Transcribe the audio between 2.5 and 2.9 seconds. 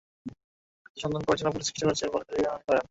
করেন।